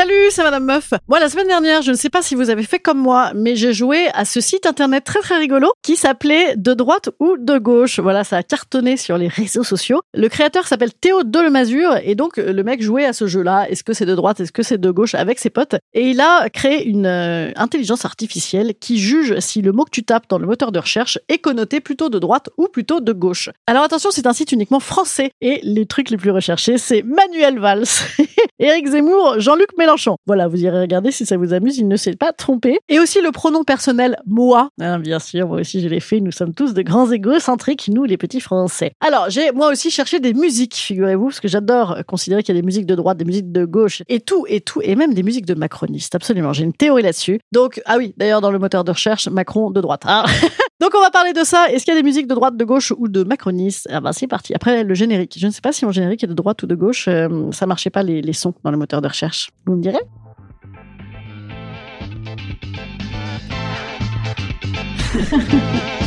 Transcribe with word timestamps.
Salut, 0.00 0.30
c'est 0.30 0.42
Madame 0.42 0.64
Meuf. 0.64 0.94
Moi, 1.08 1.20
la 1.20 1.28
semaine 1.28 1.48
dernière, 1.48 1.82
je 1.82 1.90
ne 1.90 1.96
sais 1.96 2.08
pas 2.08 2.22
si 2.22 2.34
vous 2.34 2.48
avez 2.48 2.62
fait 2.62 2.78
comme 2.78 2.96
moi, 2.96 3.32
mais 3.34 3.54
j'ai 3.54 3.74
joué 3.74 4.08
à 4.14 4.24
ce 4.24 4.40
site 4.40 4.64
internet 4.64 5.04
très 5.04 5.20
très 5.20 5.36
rigolo 5.36 5.74
qui 5.82 5.94
s'appelait 5.96 6.56
De 6.56 6.72
droite 6.72 7.10
ou 7.20 7.36
de 7.38 7.58
gauche. 7.58 8.00
Voilà, 8.00 8.24
ça 8.24 8.38
a 8.38 8.42
cartonné 8.42 8.96
sur 8.96 9.18
les 9.18 9.28
réseaux 9.28 9.62
sociaux. 9.62 10.00
Le 10.14 10.30
créateur 10.30 10.66
s'appelle 10.66 10.94
Théo 10.94 11.22
Delemazure 11.22 11.98
et 12.02 12.14
donc 12.14 12.38
le 12.38 12.62
mec 12.62 12.80
jouait 12.80 13.04
à 13.04 13.12
ce 13.12 13.26
jeu-là. 13.26 13.68
Est-ce 13.68 13.84
que 13.84 13.92
c'est 13.92 14.06
de 14.06 14.14
droite, 14.14 14.40
est-ce 14.40 14.52
que 14.52 14.62
c'est 14.62 14.80
de 14.80 14.90
gauche 14.90 15.14
avec 15.14 15.38
ses 15.38 15.50
potes? 15.50 15.74
Et 15.92 16.08
il 16.08 16.22
a 16.22 16.48
créé 16.48 16.88
une 16.88 17.04
euh, 17.04 17.50
intelligence 17.56 18.06
artificielle 18.06 18.72
qui 18.80 18.96
juge 18.96 19.38
si 19.40 19.60
le 19.60 19.72
mot 19.72 19.84
que 19.84 19.90
tu 19.90 20.02
tapes 20.02 20.30
dans 20.30 20.38
le 20.38 20.46
moteur 20.46 20.72
de 20.72 20.78
recherche 20.78 21.18
est 21.28 21.40
connoté 21.40 21.80
plutôt 21.80 22.08
de 22.08 22.18
droite 22.18 22.48
ou 22.56 22.68
plutôt 22.68 23.00
de 23.00 23.12
gauche. 23.12 23.50
Alors 23.66 23.82
attention, 23.82 24.10
c'est 24.10 24.26
un 24.26 24.32
site 24.32 24.52
uniquement 24.52 24.80
français 24.80 25.30
et 25.42 25.60
les 25.62 25.84
trucs 25.84 26.08
les 26.08 26.16
plus 26.16 26.30
recherchés, 26.30 26.78
c'est 26.78 27.02
Manuel 27.02 27.58
Valls, 27.58 27.84
Éric 28.58 28.86
Zemmour, 28.86 29.38
Jean-Luc 29.40 29.68
Mélenchon. 29.76 29.89
Voilà, 30.26 30.48
vous 30.48 30.62
irez 30.62 30.80
regarder 30.80 31.10
si 31.10 31.26
ça 31.26 31.36
vous 31.36 31.52
amuse, 31.52 31.78
il 31.78 31.88
ne 31.88 31.96
s'est 31.96 32.16
pas 32.16 32.32
trompé. 32.32 32.78
Et 32.88 32.98
aussi 32.98 33.20
le 33.20 33.30
pronom 33.30 33.64
personnel 33.64 34.16
moi. 34.26 34.70
Hein, 34.80 34.98
bien 34.98 35.18
sûr, 35.18 35.48
moi 35.48 35.60
aussi 35.60 35.80
je 35.80 35.88
l'ai 35.88 36.00
fait, 36.00 36.20
nous 36.20 36.32
sommes 36.32 36.54
tous 36.54 36.74
de 36.74 36.82
grands 36.82 37.10
égocentriques, 37.10 37.88
nous 37.92 38.04
les 38.04 38.16
petits 38.16 38.40
français. 38.40 38.92
Alors, 39.00 39.30
j'ai 39.30 39.52
moi 39.52 39.70
aussi 39.70 39.90
cherché 39.90 40.20
des 40.20 40.34
musiques, 40.34 40.74
figurez-vous, 40.74 41.26
parce 41.26 41.40
que 41.40 41.48
j'adore 41.48 41.98
considérer 42.06 42.42
qu'il 42.42 42.54
y 42.54 42.58
a 42.58 42.60
des 42.60 42.66
musiques 42.66 42.86
de 42.86 42.94
droite, 42.94 43.18
des 43.18 43.24
musiques 43.24 43.52
de 43.52 43.64
gauche, 43.64 44.02
et 44.08 44.20
tout, 44.20 44.44
et 44.48 44.60
tout, 44.60 44.80
et 44.82 44.94
même 44.96 45.14
des 45.14 45.22
musiques 45.22 45.46
de 45.46 45.54
macronistes, 45.54 46.14
absolument. 46.14 46.52
J'ai 46.52 46.64
une 46.64 46.72
théorie 46.72 47.02
là-dessus. 47.02 47.40
Donc, 47.52 47.80
ah 47.86 47.96
oui, 47.98 48.14
d'ailleurs, 48.16 48.40
dans 48.40 48.50
le 48.50 48.58
moteur 48.58 48.84
de 48.84 48.90
recherche, 48.90 49.28
Macron 49.28 49.70
de 49.70 49.80
droite. 49.80 50.02
hein. 50.06 50.24
Donc 50.80 50.92
on 50.96 51.00
va 51.00 51.10
parler 51.10 51.34
de 51.34 51.44
ça. 51.44 51.70
Est-ce 51.70 51.84
qu'il 51.84 51.92
y 51.92 51.96
a 51.96 52.00
des 52.00 52.06
musiques 52.06 52.26
de 52.26 52.34
droite, 52.34 52.56
de 52.56 52.64
gauche 52.64 52.90
ou 52.96 53.08
de 53.08 53.22
macronistes? 53.22 53.86
Ah 53.90 54.00
bah 54.00 54.14
c'est 54.14 54.26
parti. 54.26 54.54
Après 54.54 54.82
le 54.82 54.94
générique. 54.94 55.36
Je 55.38 55.46
ne 55.46 55.52
sais 55.52 55.60
pas 55.60 55.72
si 55.72 55.84
mon 55.84 55.92
générique 55.92 56.24
est 56.24 56.26
de 56.26 56.32
droite 56.32 56.62
ou 56.62 56.66
de 56.66 56.74
gauche. 56.74 57.06
Euh, 57.06 57.50
ça 57.52 57.66
marchait 57.66 57.90
pas 57.90 58.02
les, 58.02 58.22
les 58.22 58.32
sons 58.32 58.54
dans 58.64 58.70
le 58.70 58.78
moteur 58.78 59.02
de 59.02 59.08
recherche. 59.08 59.50
Vous 59.66 59.76
me 59.76 59.82
direz? 59.82 60.00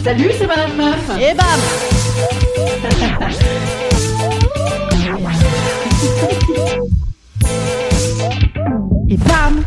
Salut, 0.03 0.31
c'est 0.37 0.47
Madame 0.47 0.75
Meuf. 0.75 1.09
Et 1.19 1.33
bam 1.35 1.59
Et 9.09 9.17
bam 9.17 9.63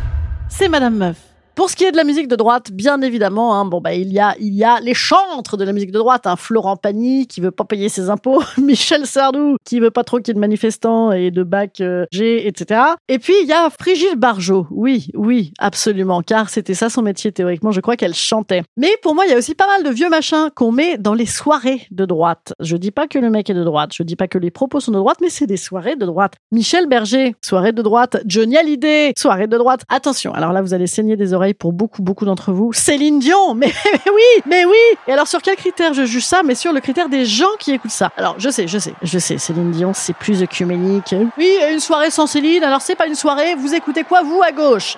C'est 0.49 0.69
Madame 0.69 0.97
Meuf. 0.97 1.36
Pour 1.57 1.71
ce 1.71 1.75
qui 1.75 1.85
est 1.85 1.91
de 1.91 1.97
la 1.97 2.05
musique 2.05 2.29
de 2.29 2.37
droite, 2.37 2.71
bien 2.71 3.01
évidemment, 3.01 3.59
hein, 3.59 3.65
bon 3.65 3.81
bah 3.81 3.95
il 3.95 4.13
y 4.13 4.21
a 4.21 4.35
il 4.39 4.53
y 4.53 4.63
a 4.63 4.79
les 4.79 4.93
chantres 4.93 5.57
de 5.57 5.65
la 5.65 5.73
musique 5.73 5.91
de 5.91 5.99
droite, 5.99 6.27
hein, 6.27 6.37
Florent 6.37 6.77
Pagny 6.77 7.27
qui 7.27 7.41
veut 7.41 7.51
pas 7.51 7.65
payer 7.65 7.89
ses 7.89 8.11
impôts, 8.11 8.43
Michel 8.59 9.07
Sardou 9.07 9.57
qui 9.65 9.81
veut 9.81 9.91
pas 9.91 10.05
trop 10.05 10.19
qu'il 10.19 10.29
y 10.29 10.31
ait 10.33 10.35
de 10.35 10.39
manifestants 10.39 11.13
et 11.13 11.31
de 11.31 11.43
bac 11.45 11.81
euh, 11.81 12.05
G, 12.13 12.47
etc. 12.47 12.83
Et 13.09 13.19
puis 13.19 13.33
il 13.41 13.49
y 13.49 13.55
a 13.55 13.71
Brigitte 13.71 14.19
Barjot, 14.19 14.67
oui, 14.71 15.09
oui, 15.15 15.55
absolument, 15.59 16.21
car 16.21 16.51
c'était 16.51 16.75
ça 16.75 16.91
son 16.91 17.01
métier 17.01 17.33
théoriquement. 17.33 17.71
Je 17.71 17.81
crois 17.81 17.97
qu'elle 17.97 18.15
chantait. 18.15 18.63
Mais 18.77 18.91
pour 19.01 19.15
moi, 19.15 19.25
il 19.25 19.31
y 19.31 19.35
a 19.35 19.39
aussi 19.39 19.55
pas 19.55 19.67
mal 19.67 19.83
de 19.83 19.89
vieux 19.89 20.11
machins 20.11 20.51
qu'on 20.55 20.73
met 20.73 20.99
dans 20.99 21.15
les 21.15 21.25
soirées 21.25 21.87
de 21.91 22.05
droite. 22.05 22.53
Je 22.61 22.77
dis 22.77 22.91
pas 22.91 23.07
que 23.07 23.19
le 23.19 23.31
mec 23.31 23.49
est 23.49 23.55
de 23.55 23.65
droite, 23.65 23.93
je 23.95 24.03
dis 24.03 24.17
pas 24.17 24.29
que 24.29 24.37
les 24.37 24.51
propos 24.51 24.81
sont 24.81 24.93
de 24.93 24.99
droite, 24.99 25.21
mais 25.23 25.31
c'est 25.31 25.47
des 25.47 25.57
soirées 25.57 25.97
de 25.97 26.05
droite. 26.05 26.35
Michel 26.53 26.87
Berger, 26.87 27.35
soirée 27.43 27.73
de 27.73 27.81
droite. 27.81 28.19
Johnny 28.27 28.59
Hallyday, 28.59 29.15
soirée 29.17 29.47
de 29.47 29.57
droite. 29.57 29.85
Attention, 29.89 30.35
alors 30.35 30.53
là 30.53 30.61
vous 30.61 30.75
allez 30.75 30.87
saigner 30.87 31.17
des 31.17 31.33
oreilles 31.33 31.46
pour 31.55 31.73
beaucoup, 31.73 32.03
beaucoup 32.03 32.25
d'entre 32.25 32.53
vous. 32.53 32.73
Céline 32.73 33.19
Dion, 33.19 33.55
mais, 33.55 33.73
oui, 34.07 34.43
mais 34.47 34.65
oui. 34.65 34.77
Et 35.07 35.13
alors 35.13 35.27
sur 35.27 35.43
quel 35.43 35.57
critère 35.57 35.95
je 35.95 36.05
juge 36.05 36.25
ça 36.25 36.43
Mais 36.45 36.55
sur 36.55 36.73
le 36.73 36.81
critère 36.81 37.09
des 37.09 37.25
gens 37.25 37.47
qui 37.59 37.73
écoutent 37.73 37.91
ça? 37.91 38.11
Alors 38.17 38.37
je 38.39 38.51
sais, 38.51 38.69
je 38.69 38.79
sais, 38.79 38.95
je 39.03 39.19
sais, 39.19 39.39
Céline 39.39 39.71
Dion, 39.71 39.93
c'est 39.95 40.15
plus 40.15 40.43
œcuménique. 40.43 41.15
Oui, 41.39 41.51
une 41.71 41.81
soirée 41.81 42.11
sans 42.11 42.27
Céline, 42.27 42.65
alors 42.65 42.81
c'est 42.81 42.97
pas 42.97 43.07
une 43.07 43.15
soirée, 43.15 43.55
vous 43.55 43.75
écoutez 43.75 44.05
quoi 44.05 44.23
vous 44.23 44.41
à 44.43 44.53
gauche? 44.53 44.97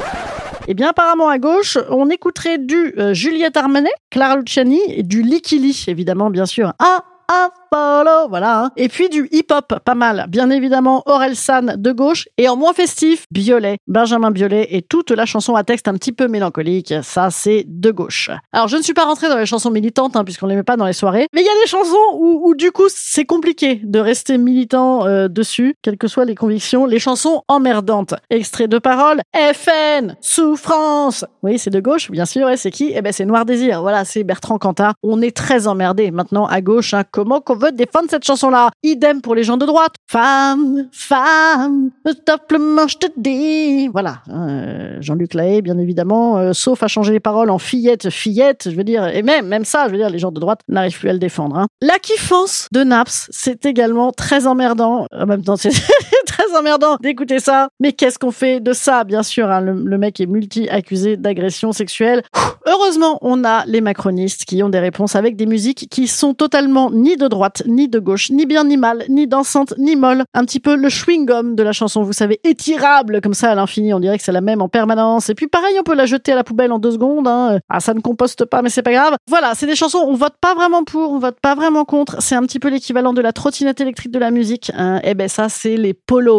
Eh 0.70 0.75
bien, 0.75 0.91
apparemment, 0.91 1.31
à 1.31 1.38
gauche, 1.38 1.78
on 1.88 2.10
écouterait 2.10 2.59
du 2.59 2.92
euh, 2.98 3.15
Juliette 3.15 3.56
Armanet, 3.56 3.91
Clara 4.10 4.36
Luciani 4.36 4.80
et 4.88 5.03
du 5.03 5.22
Likili, 5.22 5.84
évidemment, 5.88 6.28
bien 6.28 6.44
sûr. 6.44 6.75
Ah, 6.78 7.03
Voilà. 7.71 8.61
hein. 8.65 8.71
Et 8.77 8.89
puis 8.89 9.09
du 9.09 9.29
hip-hop, 9.33 9.79
pas 9.84 9.95
mal. 9.95 10.27
Bien 10.29 10.51
évidemment, 10.51 11.03
Aurel 11.06 11.37
San 11.37 11.75
de 11.77 11.93
gauche. 11.93 12.29
Et 12.39 12.49
en 12.49 12.56
moins 12.56 12.73
festif, 12.73 13.27
Biolay, 13.31 13.79
Benjamin 13.87 14.31
Biolay 14.31 14.69
et 14.71 14.83
toute 14.83 15.11
la 15.11 15.27
chanson 15.27 15.55
à 15.55 15.65
texte 15.65 15.89
un 15.89 15.95
petit 15.95 16.12
peu 16.12 16.28
mélancolique. 16.28 16.95
Ça, 17.03 17.31
c'est 17.31 17.65
de 17.67 17.91
gauche. 17.91 18.31
Alors, 18.53 18.69
je 18.69 18.77
ne 18.77 18.83
suis 18.83 18.95
pas 18.95 19.05
rentrée 19.05 19.28
dans 19.28 19.39
les 19.39 19.47
chansons 19.47 19.71
militantes, 19.71 20.17
hein, 20.17 20.25
puisqu'on 20.25 20.47
les 20.47 20.57
met 20.57 20.62
pas 20.62 20.77
dans 20.77 20.87
les 20.87 20.93
soirées. 20.93 21.27
Mais 21.34 21.41
il 21.41 21.45
y 21.45 21.49
a 21.49 21.62
des 21.62 21.69
chansons 21.69 21.97
où, 22.19 22.55
du 22.55 22.71
coup, 22.73 22.87
c'est 22.89 23.25
compliqué 23.25 23.81
de 23.83 23.99
rester 23.99 24.39
militant 24.39 25.07
euh, 25.07 25.28
dessus, 25.28 25.75
quelles 25.83 25.99
que 25.99 26.09
soient 26.09 26.25
les 26.25 26.34
convictions. 26.34 26.87
Les 26.87 26.99
chansons 26.99 27.43
emmerdantes. 27.49 28.15
Extrait 28.31 28.69
de 28.69 28.78
parole. 28.78 29.21
FN, 29.34 30.17
souffrance. 30.21 31.25
Oui, 31.43 31.59
c'est 31.59 31.71
de 31.71 31.81
gauche, 31.81 32.11
bien 32.11 32.25
sûr. 32.25 32.49
Et 32.51 32.57
c'est 32.57 32.71
qui? 32.71 32.93
Eh 32.95 33.03
ben, 33.03 33.12
c'est 33.12 33.25
Noir 33.25 33.45
Désir. 33.45 33.83
Voilà, 33.83 34.05
c'est 34.05 34.25
Bertrand 34.25 34.59
Cantat. 34.59 34.93
On 35.03 35.21
est 35.23 35.37
très 35.37 35.67
emmerdé 35.67 36.11
maintenant 36.11 36.47
à 36.47 36.61
gauche. 36.61 36.95
Hein, 36.95 37.03
comment 37.11 37.41
qu'on 37.41 37.57
veut 37.59 37.73
défendre 37.73 38.07
cette 38.09 38.25
chanson-là 38.25 38.71
Idem 38.83 39.21
pour 39.21 39.35
les 39.35 39.43
gens 39.43 39.57
de 39.57 39.67
droite. 39.67 39.95
Femme, 40.11 40.89
femme, 40.93 41.91
simplement 42.27 42.87
je 42.89 42.97
te 42.97 43.07
dis. 43.17 43.89
Voilà. 43.89 44.23
Euh, 44.31 44.97
Jean-Luc 45.01 45.35
Lahaye, 45.35 45.63
bien 45.63 45.79
évidemment, 45.79 46.39
euh, 46.39 46.53
sauf 46.53 46.83
à 46.83 46.89
changer 46.89 47.13
les 47.13 47.21
paroles 47.21 47.51
en 47.51 47.59
fillette, 47.59 48.11
fillette, 48.11 48.69
je 48.71 48.77
veux 48.77 48.85
dire, 48.85 49.07
et 49.09 49.23
même, 49.23 49.47
même 49.47 49.65
ça, 49.65 49.87
je 49.87 49.93
veux 49.93 49.99
dire, 49.99 50.11
les 50.11 50.19
gens 50.19 50.33
de 50.33 50.41
droite 50.41 50.61
n'arrivent 50.69 50.99
plus 50.99 51.09
à 51.09 51.13
le 51.13 51.19
défendre. 51.19 51.57
Hein. 51.57 51.67
La 51.81 51.99
kiffance 51.99 52.69
de 52.73 52.85
Naps, 52.85 53.29
c'est 53.31 53.67
également 53.67 54.13
très 54.13 54.47
emmerdant. 54.47 55.07
En 55.13 55.27
même 55.27 55.43
temps, 55.43 55.57
c'est 55.57 55.71
très 56.48 56.59
emmerdant 56.59 56.97
d'écouter 57.00 57.38
ça. 57.38 57.69
Mais 57.81 57.92
qu'est-ce 57.92 58.19
qu'on 58.19 58.31
fait 58.31 58.60
de 58.60 58.72
ça 58.72 59.04
Bien 59.04 59.22
sûr, 59.22 59.50
hein, 59.50 59.60
le, 59.60 59.98
mec 59.98 60.20
est 60.20 60.26
multi-accusé 60.26 61.16
d'agression 61.16 61.72
sexuelle. 61.72 62.22
Heureusement, 62.66 63.19
on 63.22 63.44
a 63.44 63.64
les 63.66 63.81
macronistes 63.81 64.44
qui 64.44 64.62
ont 64.62 64.69
des 64.69 64.78
réponses 64.78 65.16
avec 65.16 65.36
des 65.36 65.47
musiques 65.47 65.88
qui 65.91 66.06
sont 66.06 66.34
totalement 66.34 66.91
ni 66.91 67.16
de 67.16 67.26
droite, 67.28 67.62
ni 67.66 67.88
de 67.88 67.98
gauche, 67.98 68.31
ni 68.31 68.47
bien 68.47 68.64
ni 68.64 68.76
mal, 68.76 69.04
ni 69.09 69.26
dansante, 69.26 69.75
ni 69.78 69.97
molle. 69.97 70.25
Un 70.34 70.44
petit 70.44 70.60
peu 70.60 70.76
le 70.76 70.89
chewing-gum 70.89 71.54
de 71.54 71.62
la 71.62 71.72
chanson, 71.72 72.03
vous 72.03 72.12
savez, 72.12 72.41
étirable 72.45 73.21
comme 73.21 73.34
ça 73.34 73.51
à 73.51 73.54
l'infini. 73.54 73.94
On 73.94 74.01
dirait 74.01 74.18
que 74.18 74.24
c'est 74.24 74.33
la 74.33 74.41
même 74.41 74.62
en 74.62 74.68
permanence. 74.68 75.30
Et 75.30 75.34
puis 75.34 75.48
pareil, 75.48 75.77
on 75.78 75.83
peut 75.83 75.94
la 75.94 76.06
jeter 76.06 76.33
à 76.33 76.36
la 76.36 76.44
poubelle 76.44 76.72
en 76.72 76.78
deux 76.78 76.92
secondes. 76.92 77.27
Hein. 77.27 77.59
Ah, 77.68 77.80
ça 77.80 77.94
ne 77.94 78.01
composte 78.01 78.44
pas, 78.44 78.62
mais 78.62 78.71
c'est 78.71 78.83
pas 78.83 78.92
grave. 78.92 79.16
Voilà, 79.28 79.54
c'est 79.54 79.66
des 79.66 79.77
chansons, 79.77 80.04
on 80.06 80.15
vote 80.15 80.34
pas 80.41 80.54
vraiment 80.54 80.84
pour, 80.84 81.12
on 81.12 81.18
vote 81.18 81.39
pas 81.41 81.54
vraiment 81.54 81.84
contre. 81.84 82.21
C'est 82.21 82.34
un 82.34 82.42
petit 82.42 82.59
peu 82.59 82.68
l'équivalent 82.68 83.12
de 83.12 83.21
la 83.21 83.33
trottinette 83.33 83.80
électrique 83.80 84.12
de 84.12 84.18
la 84.18 84.30
musique. 84.30 84.71
Hein. 84.77 85.01
Et 85.04 85.15
ben 85.15 85.28
ça, 85.28 85.48
c'est 85.48 85.77
les 85.77 85.94
polos 85.94 86.38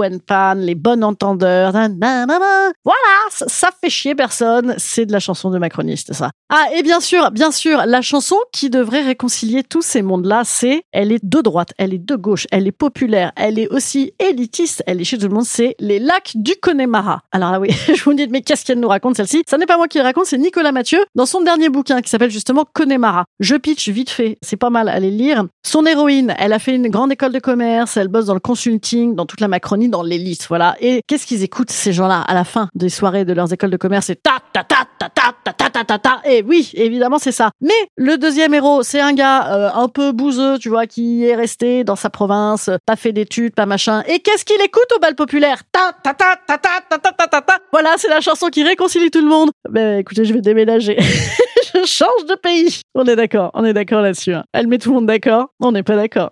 Les 0.56 0.76
bonnes 0.76 1.04
entendeurs. 1.04 1.72
Voilà, 1.74 3.06
ça, 3.30 3.70
fait 3.82 3.90
chier 3.90 4.16
personne. 4.16 4.76
C'est 4.78 5.06
de 5.06 5.12
la 5.12 5.20
chanson 5.20 5.50
de 5.50 5.58
macroniste, 5.58 6.14
ça. 6.14 6.32
Ah, 6.50 6.66
et 6.76 6.84
bien 6.84 7.00
sûr, 7.00 7.32
bien 7.32 7.52
sûr, 7.52 7.84
la 7.86 8.02
chanson 8.02 8.36
qui 8.52 8.70
devrait 8.70 9.04
réconcilier 9.04 9.64
tous 9.64 9.82
ces 9.84 10.02
mondes-là, 10.02 10.42
c'est 10.46 10.82
elle 10.92 11.12
est 11.12 11.24
de 11.24 11.42
droite, 11.42 11.74
elle 11.78 11.94
est 11.94 12.04
de 12.04 12.16
gauche, 12.16 12.48
elle 12.52 12.68
est 12.68 12.72
populaire, 12.72 13.32
elle 13.36 13.60
est 13.60 13.68
aussi 13.68 14.14
élitiste, 14.20 14.84
elle 14.88 15.00
est 15.00 15.04
chez 15.04 15.18
tout 15.18 15.28
le 15.28 15.34
monde, 15.34 15.46
c'est 15.46 15.76
Les 15.80 16.00
Lacs 16.00 16.32
du 16.36 16.56
Connemara. 16.56 17.22
Alors 17.32 17.52
là, 17.52 17.60
oui, 17.60 17.70
je 17.94 18.04
vous 18.04 18.14
dis, 18.14 18.28
mais 18.28 18.42
qu'est-ce 18.42 18.66
qu'elle 18.66 18.80
nous 18.80 18.88
raconte 18.88 19.18
celle-ci? 19.18 19.44
Ça 19.48 19.58
n'est 19.58 19.68
pas 19.68 19.78
moi 19.78 19.88
qui 19.88 20.00
le 20.00 20.04
raconte, 20.04 20.26
c'est 20.26 20.38
Nicolas 20.38 20.72
Mathieu 20.72 21.00
dans 21.14 21.26
son 21.26 21.42
dernier 21.42 21.70
bouquin 21.70 22.02
qui 22.02 22.10
s'appelle 22.10 22.32
justement 22.32 22.66
Connemara. 22.74 23.26
Je 23.40 23.56
pitch 23.56 23.90
vite 23.90 24.10
fait, 24.10 24.38
c'est 24.42 24.58
pas 24.58 24.70
mal, 24.70 24.90
allez 24.90 25.12
le 25.12 25.18
lire. 25.18 25.46
Son 25.64 25.86
héroïne, 25.86 26.34
elle 26.40 26.54
a 26.54 26.60
fait 26.60 26.76
une 26.76 26.88
grande 26.88 27.12
école 27.12 27.32
de 27.32 27.40
commerce, 27.40 27.98
elle 27.98 28.08
bosse 28.08 28.26
dans 28.26 28.34
le 28.34 28.40
consulting, 28.40 29.16
dans 29.16 29.26
toute 29.26 29.42
la 29.42 29.48
Macronie, 29.48 29.89
dans 29.90 30.04
l'élite, 30.04 30.46
voilà. 30.48 30.76
Et 30.80 31.02
qu'est-ce 31.08 31.26
qu'ils 31.26 31.44
écoutent 31.44 31.72
ces 31.72 31.94
gens-là 31.94 32.22
à 32.22 32.34
la 32.34 32.44
fin 32.44 32.68
des 32.76 32.90
soirées 32.90 33.26
de 33.26 33.34
leurs 33.34 33.52
écoles 33.54 33.70
de 33.72 33.78
commerce 33.78 34.08
C'est 34.08 34.22
ta 34.22 34.38
ta 34.54 34.64
ta 34.64 34.86
ta 35.00 35.10
ta 35.10 35.34
ta 35.44 35.54
ta 35.54 35.70
ta 35.70 35.84
ta 35.84 35.98
ta. 36.00 36.22
Et 36.26 36.44
oui, 36.44 36.72
évidemment, 36.76 37.20
c'est 37.20 37.32
ça. 37.32 37.52
Mais 37.62 37.74
le 37.98 38.18
deuxième 38.18 38.54
héros, 38.54 38.84
c'est 38.84 39.00
un 39.00 39.14
gars 39.14 39.48
euh, 39.54 39.70
un 39.74 39.88
peu 39.88 40.12
bouseux, 40.12 40.58
tu 40.60 40.70
vois, 40.70 40.86
qui 40.88 41.26
est 41.26 41.36
resté 41.36 41.84
dans 41.84 41.96
sa 41.96 42.10
province, 42.10 42.70
pas 42.86 42.96
fait 42.96 43.12
d'études, 43.12 43.54
pas 43.56 43.66
machin. 43.66 44.04
Et 44.08 44.20
qu'est-ce 44.20 44.46
qu'il 44.46 44.62
écoute 44.62 44.88
au 44.96 45.00
bal 45.00 45.16
populaire 45.16 45.62
Ta 45.72 45.92
ta 46.04 46.14
ta 46.14 46.36
ta 46.48 46.58
ta 46.58 46.82
ta 46.90 46.98
ta 46.98 47.12
ta 47.12 47.28
ta 47.28 47.42
ta. 47.42 47.58
Voilà, 47.72 47.96
c'est 47.98 48.10
la 48.10 48.22
chanson 48.22 48.48
qui 48.48 48.64
réconcilie 48.64 49.12
tout 49.12 49.22
le 49.22 49.28
monde. 49.30 49.50
Ben 49.70 50.00
écoutez, 50.00 50.26
je 50.26 50.34
vais 50.34 50.42
déménager. 50.42 50.98
je 51.00 51.86
change 51.86 52.26
de 52.28 52.36
pays. 52.36 52.82
On 52.96 53.06
est 53.06 53.16
d'accord, 53.16 53.52
on 53.54 53.64
est 53.66 53.74
d'accord 53.74 54.02
là-dessus. 54.02 54.34
hein. 54.34 54.44
Elle 54.54 54.68
met 54.68 54.78
tout 54.78 54.90
le 54.90 54.96
monde 54.96 55.06
d'accord. 55.08 55.48
On 55.60 55.72
n'est 55.72 55.84
pas 55.84 55.96
d'accord. 55.96 56.32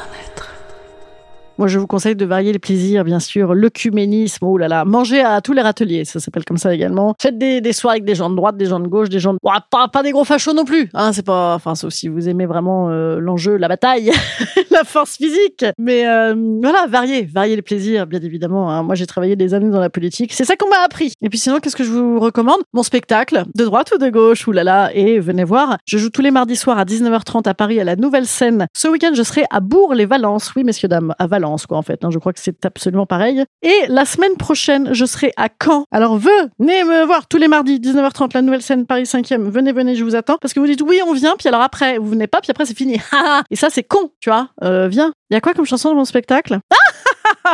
Moi, 1.57 1.67
je 1.67 1.77
vous 1.77 1.85
conseille 1.85 2.15
de 2.15 2.25
varier 2.25 2.51
les 2.53 2.59
plaisirs, 2.59 3.03
bien 3.03 3.19
sûr. 3.19 3.53
L'œcuménisme, 3.53 4.43
oh 4.45 4.57
là. 4.57 4.83
Manger 4.83 5.21
à 5.21 5.41
tous 5.41 5.53
les 5.53 5.61
râteliers, 5.61 6.05
ça 6.05 6.19
s'appelle 6.19 6.43
comme 6.43 6.57
ça 6.57 6.73
également. 6.73 7.13
Faites 7.21 7.37
des, 7.37 7.61
des 7.61 7.71
soirées 7.73 7.95
avec 7.97 8.05
des 8.05 8.15
gens 8.15 8.31
de 8.31 8.35
droite, 8.35 8.57
des 8.57 8.65
gens 8.65 8.79
de 8.79 8.87
gauche, 8.87 9.09
des 9.09 9.19
gens 9.19 9.33
de... 9.33 9.37
Ouah, 9.43 9.63
pas, 9.69 9.87
pas 9.87 10.01
des 10.01 10.09
gros 10.11 10.23
fachos 10.23 10.53
non 10.53 10.65
plus. 10.65 10.89
Hein, 10.95 11.13
c'est 11.13 11.25
pas... 11.25 11.53
Enfin, 11.53 11.75
sauf 11.75 11.93
si 11.93 12.07
vous 12.07 12.27
aimez 12.27 12.47
vraiment 12.47 12.89
euh, 12.89 13.19
l'enjeu, 13.19 13.57
la 13.57 13.67
bataille, 13.67 14.11
la 14.71 14.83
force 14.83 15.17
physique. 15.17 15.63
Mais 15.77 16.07
euh, 16.07 16.33
voilà, 16.63 16.87
varier, 16.89 17.23
varier 17.31 17.55
les 17.57 17.61
plaisirs, 17.61 18.07
bien 18.07 18.21
évidemment. 18.21 18.71
hein. 18.71 18.81
Moi, 18.81 18.95
j'ai 18.95 19.05
travaillé 19.05 19.35
des 19.35 19.53
années 19.53 19.69
dans 19.69 19.79
la 19.79 19.89
politique. 19.91 20.33
C'est 20.33 20.45
ça 20.45 20.55
qu'on 20.55 20.69
m'a 20.69 20.83
appris. 20.83 21.13
Et 21.21 21.29
puis 21.29 21.37
sinon, 21.37 21.59
qu'est-ce 21.59 21.75
que 21.75 21.83
je 21.83 21.91
vous 21.91 22.19
recommande? 22.19 22.61
Mon 22.73 22.81
spectacle, 22.83 23.43
de 23.53 23.65
droite 23.65 23.91
ou 23.93 23.99
de 23.99 24.09
gauche, 24.09 24.47
ou 24.47 24.51
là 24.51 24.63
là, 24.63 24.89
et 24.95 25.19
venez 25.19 25.43
voir. 25.43 25.77
Je 25.85 25.99
joue 25.99 26.09
tous 26.09 26.21
les 26.23 26.31
mardis 26.31 26.55
soirs 26.55 26.79
à 26.79 26.85
19h30 26.85 27.47
à 27.47 27.53
Paris 27.53 27.79
à 27.79 27.83
la 27.83 27.95
Nouvelle 27.95 28.25
Scène. 28.25 28.65
Ce 28.73 28.87
week-end, 28.87 29.11
je 29.13 29.21
serai 29.21 29.43
à 29.51 29.59
Bourg-les-Valences. 29.59 30.53
Oui, 30.55 30.63
messieurs, 30.63 30.87
dames, 30.87 31.13
à 31.19 31.27
Valence, 31.41 31.65
quoi, 31.65 31.77
en 31.77 31.81
fait. 31.81 32.03
hein. 32.05 32.09
Je 32.11 32.19
crois 32.19 32.33
que 32.33 32.39
c'est 32.39 32.65
absolument 32.65 33.05
pareil. 33.05 33.43
Et 33.63 33.73
la 33.89 34.05
semaine 34.05 34.35
prochaine, 34.37 34.93
je 34.93 35.05
serai 35.05 35.31
à 35.37 35.47
Caen. 35.63 35.85
Alors, 35.91 36.17
venez 36.17 36.83
me 36.83 37.05
voir 37.05 37.27
tous 37.27 37.37
les 37.37 37.47
mardis, 37.47 37.79
19h30, 37.79 38.31
la 38.33 38.41
Nouvelle 38.41 38.61
Scène, 38.61 38.85
Paris 38.85 39.03
5e. 39.03 39.49
Venez, 39.49 39.71
venez, 39.71 39.95
je 39.95 40.03
vous 40.03 40.15
attends. 40.15 40.37
Parce 40.39 40.53
que 40.53 40.59
vous 40.59 40.67
dites 40.67 40.81
oui, 40.81 40.99
on 41.07 41.13
vient, 41.13 41.35
puis 41.37 41.47
alors 41.47 41.61
après, 41.61 41.97
vous 41.97 42.07
venez 42.09 42.27
pas, 42.27 42.41
puis 42.41 42.51
après, 42.51 42.65
c'est 42.65 42.77
fini. 42.77 42.99
et 43.49 43.55
ça, 43.55 43.69
c'est 43.69 43.83
con, 43.83 44.11
tu 44.19 44.29
vois. 44.29 44.49
Euh, 44.63 44.87
viens. 44.87 45.13
Il 45.29 45.33
y 45.33 45.37
a 45.37 45.41
quoi 45.41 45.53
comme 45.53 45.65
chanson 45.65 45.89
dans 45.89 45.95
mon 45.95 46.05
spectacle? 46.05 46.59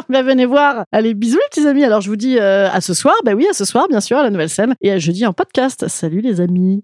Bah, 0.10 0.22
venez 0.22 0.46
voir. 0.46 0.84
Allez, 0.92 1.14
bisous 1.14 1.38
les 1.38 1.48
petits 1.50 1.68
amis. 1.68 1.84
Alors 1.84 2.02
je 2.02 2.10
vous 2.10 2.16
dis 2.18 2.38
euh, 2.40 2.68
à 2.70 2.82
ce 2.82 2.94
soir. 2.94 3.14
Bah 3.24 3.34
oui, 3.36 3.48
à 3.50 3.54
ce 3.54 3.64
soir, 3.64 3.88
bien 3.88 4.02
sûr, 4.02 4.18
à 4.18 4.24
la 4.24 4.30
nouvelle 4.30 4.50
scène. 4.50 4.76
Et 4.82 4.92
à 4.92 4.98
jeudi 4.98 5.26
en 5.26 5.34
podcast. 5.34 5.88
Salut 5.88 6.20
les 6.22 6.42
amis. 6.42 6.84